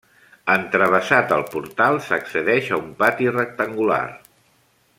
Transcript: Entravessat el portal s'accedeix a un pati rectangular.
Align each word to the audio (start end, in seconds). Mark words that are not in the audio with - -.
Entravessat 0.53 1.33
el 1.35 1.43
portal 1.51 1.99
s'accedeix 2.07 2.71
a 2.77 2.81
un 2.85 2.89
pati 3.03 3.29
rectangular. 3.37 4.01